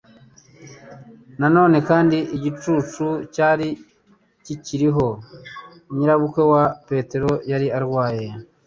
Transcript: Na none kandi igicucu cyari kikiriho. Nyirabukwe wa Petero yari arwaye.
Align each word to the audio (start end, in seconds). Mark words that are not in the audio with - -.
Na 1.39 1.47
none 1.55 1.77
kandi 1.89 2.17
igicucu 2.37 3.05
cyari 3.33 3.67
kikiriho. 4.45 5.07
Nyirabukwe 5.95 6.41
wa 6.51 6.63
Petero 6.87 7.31
yari 7.51 7.67
arwaye. 7.77 8.25